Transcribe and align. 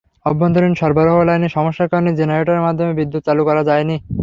অভ্যন্তরীণ 0.25 0.73
সরবরাহ 0.79 1.17
লাইনে 1.29 1.49
সমস্যার 1.57 1.91
কারণে 1.91 2.11
জেনারেটরের 2.19 2.65
মাধ্যমেও 2.67 2.97
বিদ্যুৎ 2.99 3.21
চালু 3.27 3.41
করা 3.49 3.61
যায়নি। 3.69 3.95